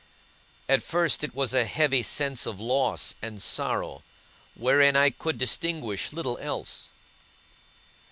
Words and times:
At 0.67 0.81
first 0.81 1.23
it 1.23 1.35
was 1.35 1.53
a 1.53 1.63
heavy 1.63 2.01
sense 2.01 2.47
of 2.47 2.59
loss 2.59 3.13
and 3.21 3.39
sorrow, 3.39 4.01
wherein 4.55 4.95
I 4.95 5.11
could 5.11 5.37
distinguish 5.37 6.11
little 6.11 6.39
else. 6.39 6.89